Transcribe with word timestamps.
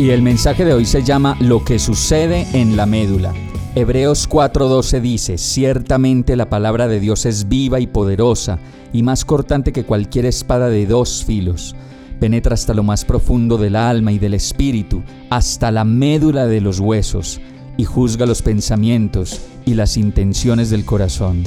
Y 0.00 0.12
el 0.12 0.22
mensaje 0.22 0.64
de 0.64 0.72
hoy 0.72 0.86
se 0.86 1.02
llama 1.02 1.36
Lo 1.40 1.62
que 1.62 1.78
sucede 1.78 2.46
en 2.54 2.74
la 2.74 2.86
médula. 2.86 3.34
Hebreos 3.74 4.26
4:12 4.26 4.98
dice, 5.02 5.36
ciertamente 5.36 6.36
la 6.36 6.48
palabra 6.48 6.88
de 6.88 7.00
Dios 7.00 7.26
es 7.26 7.50
viva 7.50 7.80
y 7.80 7.86
poderosa, 7.86 8.58
y 8.94 9.02
más 9.02 9.26
cortante 9.26 9.74
que 9.74 9.84
cualquier 9.84 10.24
espada 10.24 10.70
de 10.70 10.86
dos 10.86 11.22
filos. 11.22 11.76
Penetra 12.18 12.54
hasta 12.54 12.72
lo 12.72 12.82
más 12.82 13.04
profundo 13.04 13.58
del 13.58 13.76
alma 13.76 14.10
y 14.10 14.18
del 14.18 14.32
espíritu, 14.32 15.02
hasta 15.28 15.70
la 15.70 15.84
médula 15.84 16.46
de 16.46 16.62
los 16.62 16.80
huesos, 16.80 17.38
y 17.76 17.84
juzga 17.84 18.24
los 18.24 18.40
pensamientos 18.40 19.42
y 19.66 19.74
las 19.74 19.98
intenciones 19.98 20.70
del 20.70 20.86
corazón. 20.86 21.44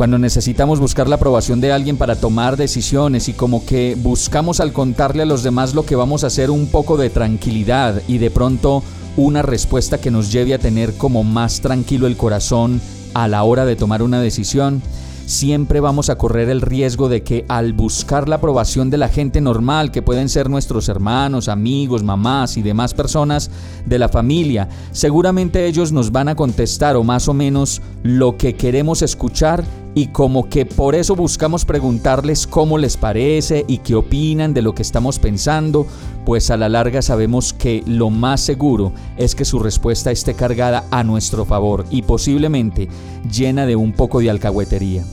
Cuando 0.00 0.18
necesitamos 0.18 0.80
buscar 0.80 1.10
la 1.10 1.16
aprobación 1.16 1.60
de 1.60 1.72
alguien 1.72 1.98
para 1.98 2.16
tomar 2.16 2.56
decisiones 2.56 3.28
y 3.28 3.34
como 3.34 3.66
que 3.66 3.98
buscamos 4.00 4.58
al 4.58 4.72
contarle 4.72 5.24
a 5.24 5.26
los 5.26 5.42
demás 5.42 5.74
lo 5.74 5.84
que 5.84 5.94
vamos 5.94 6.24
a 6.24 6.28
hacer 6.28 6.50
un 6.50 6.68
poco 6.68 6.96
de 6.96 7.10
tranquilidad 7.10 8.00
y 8.08 8.16
de 8.16 8.30
pronto 8.30 8.82
una 9.18 9.42
respuesta 9.42 10.00
que 10.00 10.10
nos 10.10 10.32
lleve 10.32 10.54
a 10.54 10.58
tener 10.58 10.94
como 10.94 11.22
más 11.22 11.60
tranquilo 11.60 12.06
el 12.06 12.16
corazón 12.16 12.80
a 13.12 13.28
la 13.28 13.42
hora 13.42 13.66
de 13.66 13.76
tomar 13.76 14.02
una 14.02 14.22
decisión, 14.22 14.80
siempre 15.26 15.80
vamos 15.80 16.08
a 16.08 16.16
correr 16.16 16.48
el 16.48 16.62
riesgo 16.62 17.10
de 17.10 17.22
que 17.22 17.44
al 17.48 17.74
buscar 17.74 18.26
la 18.26 18.36
aprobación 18.36 18.88
de 18.88 18.96
la 18.96 19.08
gente 19.08 19.42
normal, 19.42 19.92
que 19.92 20.00
pueden 20.00 20.30
ser 20.30 20.48
nuestros 20.48 20.88
hermanos, 20.88 21.48
amigos, 21.48 22.02
mamás 22.02 22.56
y 22.56 22.62
demás 22.62 22.94
personas 22.94 23.50
de 23.84 23.98
la 23.98 24.08
familia, 24.08 24.68
seguramente 24.92 25.66
ellos 25.66 25.92
nos 25.92 26.10
van 26.10 26.28
a 26.28 26.36
contestar 26.36 26.96
o 26.96 27.04
más 27.04 27.28
o 27.28 27.34
menos 27.34 27.82
lo 28.02 28.38
que 28.38 28.54
queremos 28.54 29.02
escuchar 29.02 29.62
y 29.94 30.08
como 30.08 30.48
que 30.48 30.66
por 30.66 30.94
eso 30.94 31.16
buscamos 31.16 31.64
preguntarles 31.64 32.46
cómo 32.46 32.78
les 32.78 32.96
parece 32.96 33.64
y 33.66 33.78
qué 33.78 33.94
opinan 33.94 34.54
de 34.54 34.62
lo 34.62 34.74
que 34.74 34.82
estamos 34.82 35.18
pensando, 35.18 35.86
pues 36.24 36.50
a 36.50 36.56
la 36.56 36.68
larga 36.68 37.02
sabemos 37.02 37.52
que 37.52 37.82
lo 37.86 38.10
más 38.10 38.40
seguro 38.40 38.92
es 39.16 39.34
que 39.34 39.44
su 39.44 39.58
respuesta 39.58 40.10
esté 40.10 40.34
cargada 40.34 40.84
a 40.90 41.02
nuestro 41.02 41.44
favor 41.44 41.84
y 41.90 42.02
posiblemente 42.02 42.88
llena 43.30 43.66
de 43.66 43.76
un 43.76 43.92
poco 43.92 44.20
de 44.20 44.30
alcahuetería. 44.30 45.04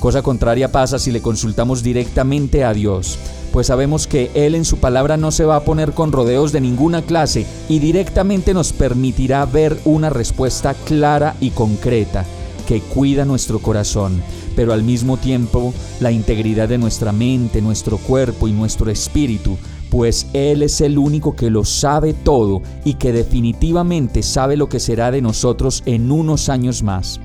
Cosa 0.00 0.22
contraria 0.22 0.70
pasa 0.70 0.98
si 0.98 1.10
le 1.10 1.22
consultamos 1.22 1.82
directamente 1.82 2.64
a 2.64 2.74
Dios, 2.74 3.18
pues 3.52 3.68
sabemos 3.68 4.06
que 4.06 4.30
Él 4.34 4.54
en 4.54 4.64
su 4.64 4.78
palabra 4.78 5.16
no 5.16 5.30
se 5.30 5.44
va 5.44 5.56
a 5.56 5.64
poner 5.64 5.92
con 5.92 6.12
rodeos 6.12 6.52
de 6.52 6.60
ninguna 6.60 7.02
clase 7.02 7.46
y 7.68 7.78
directamente 7.78 8.52
nos 8.52 8.72
permitirá 8.72 9.44
ver 9.46 9.78
una 9.84 10.10
respuesta 10.10 10.74
clara 10.74 11.36
y 11.40 11.50
concreta 11.50 12.24
que 12.66 12.80
cuida 12.80 13.24
nuestro 13.24 13.58
corazón, 13.60 14.22
pero 14.56 14.72
al 14.72 14.82
mismo 14.82 15.16
tiempo 15.16 15.72
la 16.00 16.10
integridad 16.10 16.68
de 16.68 16.78
nuestra 16.78 17.12
mente, 17.12 17.60
nuestro 17.60 17.98
cuerpo 17.98 18.48
y 18.48 18.52
nuestro 18.52 18.90
espíritu, 18.90 19.56
pues 19.90 20.26
Él 20.32 20.62
es 20.62 20.80
el 20.80 20.98
único 20.98 21.36
que 21.36 21.50
lo 21.50 21.64
sabe 21.64 22.14
todo 22.14 22.62
y 22.84 22.94
que 22.94 23.12
definitivamente 23.12 24.22
sabe 24.22 24.56
lo 24.56 24.68
que 24.68 24.80
será 24.80 25.10
de 25.10 25.22
nosotros 25.22 25.82
en 25.86 26.10
unos 26.10 26.48
años 26.48 26.82
más. 26.82 27.20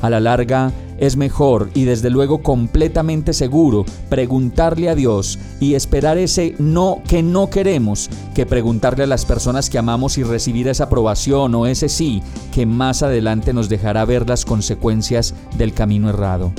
A 0.00 0.10
la 0.10 0.20
larga, 0.20 0.72
es 0.98 1.16
mejor 1.16 1.70
y 1.74 1.84
desde 1.84 2.10
luego 2.10 2.42
completamente 2.42 3.32
seguro 3.32 3.84
preguntarle 4.08 4.88
a 4.88 4.94
Dios 4.94 5.38
y 5.60 5.74
esperar 5.74 6.18
ese 6.18 6.54
no 6.58 7.02
que 7.06 7.22
no 7.22 7.50
queremos 7.50 8.10
que 8.34 8.46
preguntarle 8.46 9.04
a 9.04 9.08
las 9.08 9.24
personas 9.24 9.70
que 9.70 9.78
amamos 9.78 10.18
y 10.18 10.22
recibir 10.22 10.68
esa 10.68 10.84
aprobación 10.84 11.54
o 11.54 11.66
ese 11.66 11.88
sí 11.88 12.22
que 12.52 12.66
más 12.66 13.02
adelante 13.02 13.52
nos 13.52 13.68
dejará 13.68 14.04
ver 14.04 14.28
las 14.28 14.44
consecuencias 14.44 15.34
del 15.56 15.72
camino 15.72 16.08
errado. 16.08 16.52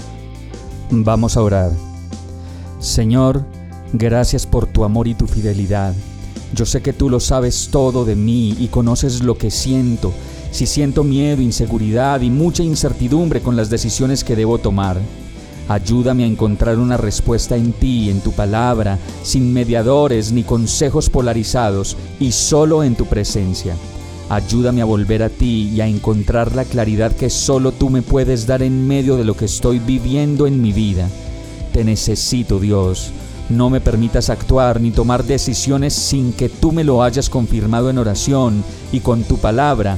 Vamos 0.90 1.38
a 1.38 1.42
orar. 1.42 1.72
Señor, 2.80 3.46
gracias 3.94 4.46
por 4.46 4.66
tu 4.66 4.84
amor 4.84 5.08
y 5.08 5.14
tu 5.14 5.28
fidelidad. 5.28 5.94
Yo 6.56 6.66
sé 6.66 6.82
que 6.82 6.94
tú 6.94 7.10
lo 7.10 7.20
sabes 7.20 7.70
todo 7.72 8.06
de 8.06 8.16
mí 8.16 8.56
y 8.60 8.68
conoces 8.70 9.22
lo 9.22 9.38
que 9.38 9.52
siento 9.52 10.12
si 10.52 10.66
siento 10.66 11.04
miedo, 11.04 11.42
inseguridad 11.42 12.22
y 12.22 12.30
mucha 12.30 12.64
incertidumbre 12.64 13.42
con 13.42 13.56
las 13.56 13.70
decisiones 13.70 14.24
que 14.24 14.36
debo 14.36 14.58
tomar. 14.58 14.98
Ayúdame 15.68 16.24
a 16.24 16.28
encontrar 16.28 16.80
una 16.80 16.98
respuesta 16.98 17.56
en 17.56 17.74
ti, 17.74 18.10
en 18.10 18.22
tu 18.22 18.32
palabra, 18.32 18.98
sin 19.22 19.54
mediadores 19.54 20.32
ni 20.32 20.44
consejos 20.44 21.12
polarizados 21.12 21.96
y 22.20 22.32
solo 22.32 22.84
en 22.84 22.96
tu 22.96 23.06
presencia. 23.06 23.76
Ayúdame 24.30 24.82
a 24.82 24.86
volver 24.86 25.22
a 25.22 25.30
ti 25.30 25.70
y 25.74 25.82
a 25.82 25.88
encontrar 25.88 26.56
la 26.56 26.66
claridad 26.66 27.16
que 27.16 27.30
solo 27.30 27.72
tú 27.72 27.92
me 27.92 28.02
puedes 28.02 28.48
dar 28.48 28.64
en 28.64 28.88
medio 28.88 29.16
de 29.16 29.26
lo 29.26 29.36
que 29.36 29.46
estoy 29.46 29.78
viviendo 29.78 30.48
en 30.48 30.60
mi 30.60 30.74
vida. 30.74 31.08
Te 31.72 31.84
necesito, 31.84 32.60
Dios. 32.60 33.12
No 33.50 33.70
me 33.70 33.82
permitas 33.82 34.30
actuar 34.32 34.82
ni 34.82 34.90
tomar 34.90 35.24
decisiones 35.24 35.94
sin 35.94 36.34
que 36.34 36.50
tú 36.50 36.72
me 36.72 36.84
lo 36.84 37.04
hayas 37.04 37.30
confirmado 37.30 37.90
en 37.92 38.00
oración 38.00 38.64
y 38.92 39.00
con 39.00 39.24
tu 39.24 39.38
palabra 39.38 39.98